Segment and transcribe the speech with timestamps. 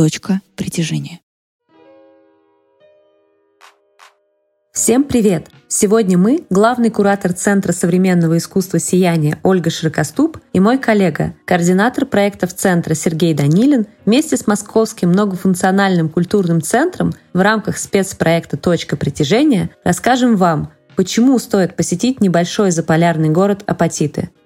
[0.00, 1.20] «Точка притяжения».
[4.72, 5.48] Всем привет!
[5.68, 12.54] Сегодня мы, главный куратор Центра современного искусства «Сияние» Ольга Широкоступ и мой коллега, координатор проектов
[12.54, 20.36] Центра Сергей Данилин, вместе с Московским многофункциональным культурным центром в рамках спецпроекта «Точка притяжения» расскажем
[20.36, 24.30] вам, почему стоит посетить небольшой заполярный город Апатиты–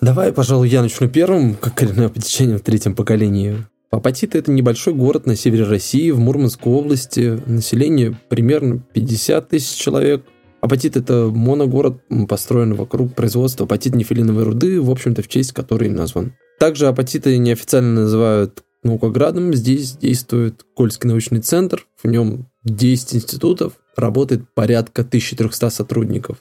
[0.00, 3.64] Давай, пожалуй, я начну первым, как коренное потечение в третьем поколении.
[3.94, 7.40] Апатиты– это небольшой город на севере России, в Мурманской области.
[7.46, 10.24] Население примерно 50 тысяч человек.
[10.60, 16.32] Апатит– это моногород, построен вокруг производства апатит-нефилиновой руды, в общем-то, в честь которой назван.
[16.58, 19.54] Также апатиты неофициально называют наукоградом.
[19.54, 26.38] Здесь действует Кольский научный центр, в нем 10 институтов, работает порядка 1300 сотрудников.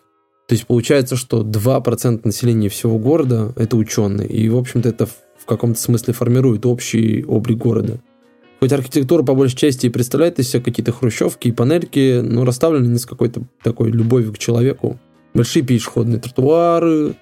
[0.48, 4.28] То есть получается, что 2% населения всего города– это ученые.
[4.28, 5.08] И, в общем-то, это
[5.44, 8.00] в каком-то смысле формирует общий облик города.
[8.60, 12.88] Хоть архитектура по большей части и представляет из себя какие-то хрущевки и панельки, но расставлены
[12.88, 14.98] не с какой-то такой любовью к человеку.
[15.34, 17.16] Большие пешеходные тротуары,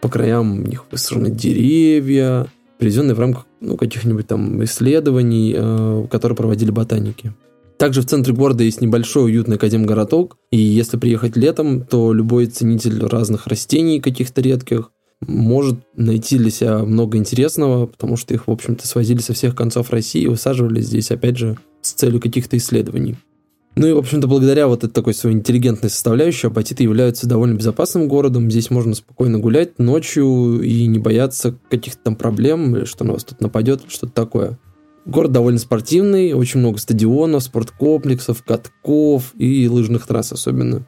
[0.00, 2.46] по краям них высажены деревья,
[2.78, 7.32] приведенные в рамках ну, каких-нибудь там исследований, э, которые проводили ботаники.
[7.76, 13.04] Также в центре города есть небольшой уютный академгородок, и если приехать летом, то любой ценитель
[13.04, 18.86] разных растений каких-то редких может найти для себя много интересного, потому что их, в общем-то,
[18.86, 23.16] свозили со всех концов России и высаживали здесь, опять же, с целью каких-то исследований.
[23.76, 28.06] Ну и, в общем-то, благодаря вот этой такой своей интеллигентной составляющей, Апатиты являются довольно безопасным
[28.06, 28.50] городом.
[28.50, 33.24] Здесь можно спокойно гулять ночью и не бояться каких-то там проблем, или что на вас
[33.24, 34.58] тут нападет, что-то такое.
[35.06, 40.86] Город довольно спортивный, очень много стадионов, спорткомплексов, катков и лыжных трасс особенно.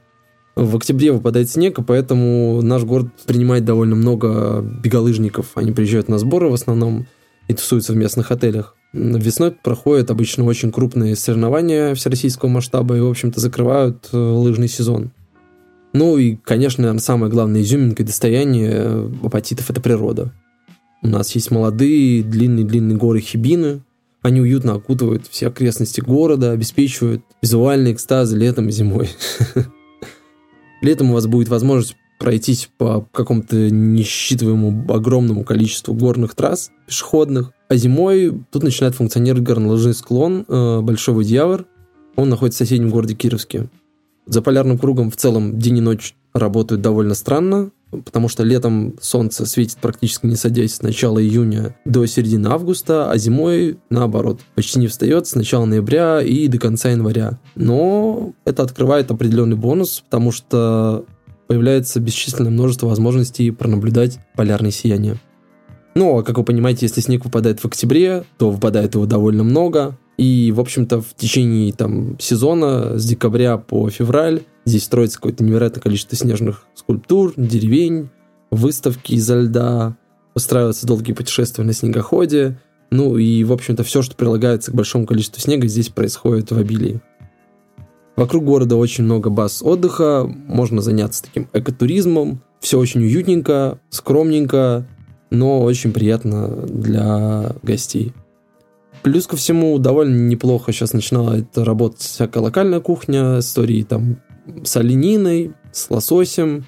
[0.57, 5.49] В октябре выпадает снег, и поэтому наш город принимает довольно много беголыжников.
[5.55, 7.07] Они приезжают на сборы в основном
[7.47, 8.75] и тусуются в местных отелях.
[8.95, 15.11] Весной проходят обычно очень крупные соревнования всероссийского масштаба и, в общем-то, закрывают э, лыжный сезон.
[15.93, 20.33] Ну и, конечно, самое главное изюминка и достояние апатитов– это природа.
[21.03, 23.83] У нас есть молодые, длинные-длинные горы Хибины,
[24.23, 29.11] они уютно окутывают все окрестности города, обеспечивают визуальные экстазы летом и зимой.
[30.87, 37.75] Летом у вас будет возможность пройтись по какому-то несчитываемому огромному количеству горных трасс пешеходных, а
[37.75, 41.67] зимой тут начинает функционировать горнолыжный склон э, Большой Водьявр.
[42.15, 43.69] Он находится в соседнем городе Кировске.
[44.27, 49.47] За полярным кругом в целом день и ночь работают довольно странно потому что летом солнце
[49.47, 54.89] светит практически не садясь с начала июня до середины августа, а зимой наоборот, почти не
[54.89, 57.39] встает с начала ноября и до конца января.
[57.55, 61.05] Но это открывает определенный бонус, потому что
[61.47, 65.17] появляется бесчисленное множество возможностей пронаблюдать полярное сияние.
[65.95, 69.97] Ну, а как вы понимаете, если снег выпадает в октябре, то выпадает его довольно много,
[70.17, 75.83] и, в общем-то, в течение там, сезона с декабря по февраль здесь строится какое-то невероятное
[75.83, 78.09] количество снежных скульптур, деревень,
[78.51, 79.97] выставки изо льда,
[80.35, 82.59] устраиваются долгие путешествия на снегоходе.
[82.91, 87.01] Ну и, в общем-то, все, что прилагается к большому количеству снега, здесь происходит в обилии.
[88.17, 92.41] Вокруг города очень много баз отдыха, можно заняться таким экотуризмом.
[92.61, 94.87] Все очень уютненько, скромненько,
[95.31, 98.15] но очень приятно для гостей.
[99.03, 104.21] Плюс ко всему, довольно неплохо сейчас начинает работать всякая локальная кухня, истории там
[104.65, 106.65] с олениной, с лососем.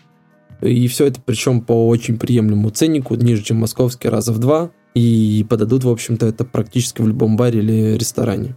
[0.60, 4.70] И все это причем по очень приемлемому ценнику, ниже, чем московский, раза в два.
[4.94, 8.56] И подадут, в общем-то, это практически в любом баре или ресторане.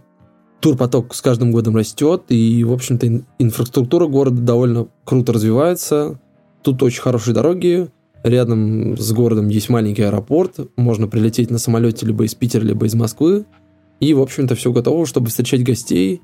[0.60, 6.20] Турпоток с каждым годом растет, и, в общем-то, инфраструктура города довольно круто развивается.
[6.62, 7.88] Тут очень хорошие дороги,
[8.22, 12.94] рядом с городом есть маленький аэропорт, можно прилететь на самолете либо из Питера, либо из
[12.94, 13.44] Москвы.
[14.02, 16.22] И, в общем-то, все готово, чтобы встречать гостей.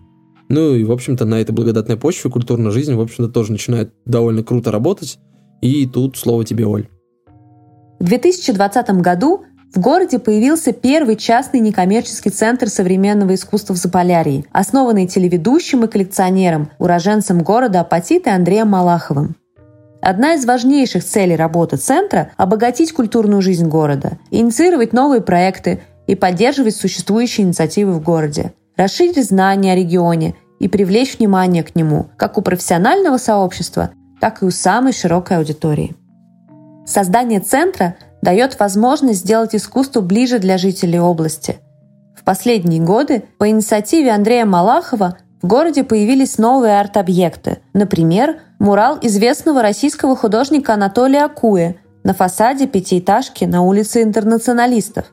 [0.49, 4.43] Ну и, в общем-то, на этой благодатной почве культурная жизнь, в общем-то, тоже начинает довольно
[4.43, 5.21] круто работать.
[5.63, 6.89] И тут слово тебе, Оль.
[8.01, 15.07] В 2020 году в городе появился первый частный некоммерческий центр современного искусства в Заполярье, основанный
[15.07, 19.37] телеведущим и коллекционером, уроженцем города Апатиты Андреем Малаховым.
[20.03, 26.75] Одна из важнейших целей работы центра– обогатить культурную жизнь города, инициировать новые проекты, и поддерживать
[26.75, 32.43] существующие инициативы в городе, расширить знания о регионе и привлечь внимание к нему как у
[32.43, 33.91] профессионального сообщества,
[34.21, 35.95] так и у самой широкой аудитории.
[36.87, 41.59] Создание центра дает возможность сделать искусство ближе для жителей области.
[42.17, 47.59] В последние годы по инициативе Андрея Малахова в городе появились новые арт-объекты.
[47.75, 55.13] Например, мурал известного российского художника Анатолия Акуя на фасаде пятиэтажки на улице интернационалистов.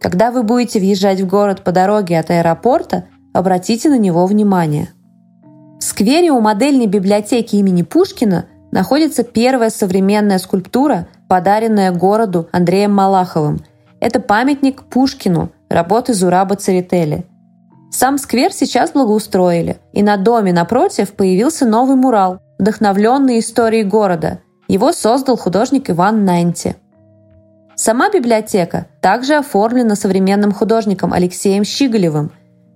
[0.00, 4.90] Когда вы будете въезжать в город по дороге от аэропорта, обратите на него внимание.
[5.78, 13.64] В сквере у модельной библиотеки имени Пушкина находится первая современная скульптура, подаренная городу Андреем Малаховым.
[14.00, 17.26] Это памятник Пушкину, работы Зураба Церетели.
[17.90, 24.40] Сам сквер сейчас благоустроили, и на доме напротив появился новый мурал, вдохновленный историей города.
[24.66, 26.76] Его создал художник Иван Нанти.
[27.76, 32.30] Сама библиотека также оформлена современным художником Алексеем Щиголевым.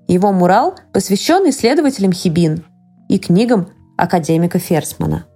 [0.09, 2.65] Его мурал посвящен исследователям Хибин
[3.09, 5.27] и книгам академика Ферсмана.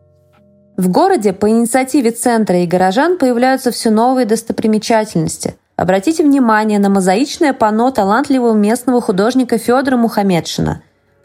[0.77, 5.55] В городе по инициативе центра и горожан появляются все новые достопримечательности.
[5.77, 10.83] Обратите внимание на мозаичное панно талантливого местного художника Федора Мухамедшина.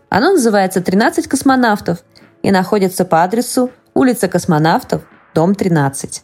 [0.09, 2.03] Оно называется «13 космонавтов»
[2.43, 5.01] и находится по адресу улица Космонавтов,
[5.33, 6.23] дом 13.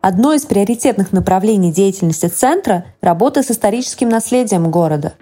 [0.00, 5.12] Одно из приоритетных направлений деятельности центра– работа с историческим наследием города.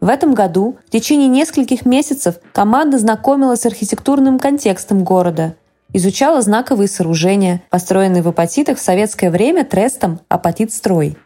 [0.00, 5.54] В этом году в течение нескольких месяцев команда знакомилась с архитектурным контекстом города–
[5.94, 11.16] изучала знаковые сооружения, построенные в апатитах в советское время трестом «Апатит-строй».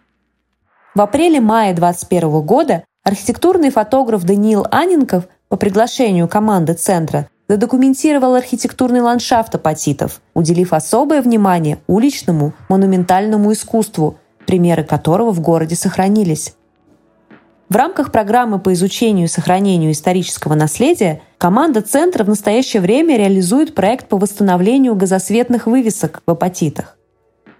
[0.94, 9.54] В апреле-мае 2021 года архитектурный фотограф Даниил Анинков по приглашению команды центра задокументировал архитектурный ландшафт
[9.54, 16.54] апатитов, уделив особое внимание уличному монументальному искусству, примеры которого в городе сохранились.
[17.68, 23.74] В рамках программы по изучению и сохранению исторического наследия команда Центра в настоящее время реализует
[23.74, 26.96] проект по восстановлению газосветных вывесок в апатитах.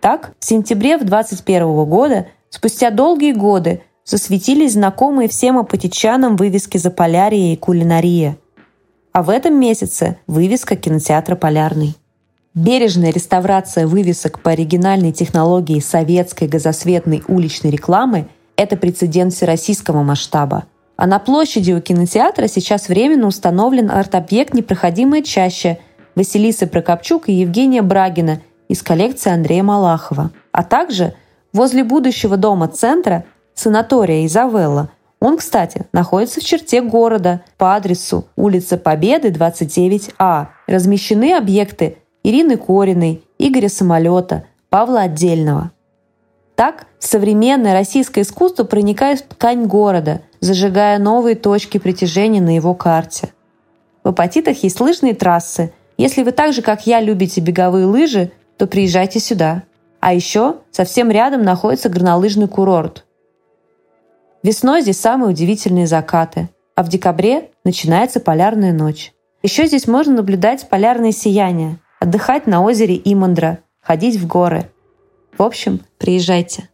[0.00, 7.56] Так, в сентябре 2021 года, спустя долгие годы, засветились знакомые всем апатитчанам вывески «Заполярье» и
[7.56, 8.38] «Кулинария».
[9.18, 11.96] А в этом месяце вывеска кинотеатра «Полярный».
[12.54, 20.66] Бережная реставрация вывесок по оригинальной технологии советской газосветной уличной рекламы– это прецедент всероссийского масштаба.
[20.96, 25.80] А на площади у кинотеатра сейчас временно установлен арт-объект «Непроходимая чаще»
[26.14, 30.30] Василисы Прокопчук и Евгения Брагина из коллекции Андрея Малахова.
[30.52, 31.14] А также
[31.52, 33.24] возле будущего дома центра
[33.54, 34.90] санатория Изавелла.
[35.20, 40.46] Он, кстати, находится в черте города по адресу улица Победы, 29А.
[40.66, 45.72] Размещены объекты Ирины Кориной, Игоря Самолета, Павла Отдельного–
[46.58, 53.28] так, современное российское искусство проникает в ткань города, зажигая новые точки притяжения на его карте.
[54.02, 55.72] В Апатитах есть лыжные трассы.
[55.98, 59.62] Если вы так же, как я, любите беговые лыжи, то приезжайте сюда.
[60.00, 63.04] А еще совсем рядом находится горнолыжный курорт.
[64.42, 69.12] Весной здесь самые удивительные закаты, а в декабре начинается полярная ночь.
[69.42, 74.70] Еще здесь можно наблюдать полярное сияние, отдыхать на озере Имандра, ходить в горы–
[75.38, 76.68] в общем, приезжайте.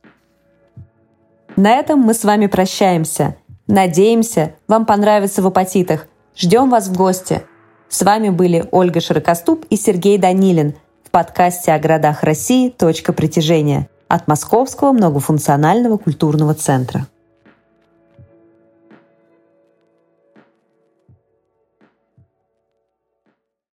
[1.55, 3.37] На этом мы с вами прощаемся.
[3.67, 6.07] Надеемся, вам понравится в апатитах.
[6.35, 7.43] Ждем вас в гости.
[7.91, 13.89] С вами были Ольга Широкоступ и Сергей Данилин в подкасте о городах России «Точка притяжения»
[14.09, 17.07] от Московского многофункционального культурного центра.